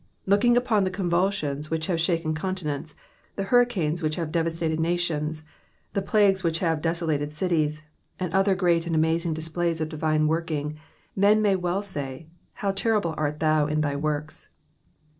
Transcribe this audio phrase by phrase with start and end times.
[0.25, 2.95] Looking upon the convulsions which have shaken continents,
[3.35, 5.43] the hurricanes which have devastated nations,
[5.93, 7.83] the plagues which have desolated cities,
[8.19, 10.79] and other great and amazing displays of divine working,
[11.15, 12.25] men may well say:
[12.65, 14.49] How terrible art thou in thy works.''